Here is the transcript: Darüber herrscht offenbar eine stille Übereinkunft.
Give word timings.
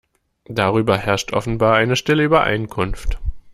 Darüber 0.49 0.97
herrscht 0.97 1.31
offenbar 1.31 1.75
eine 1.75 1.95
stille 1.95 2.23
Übereinkunft. 2.23 3.19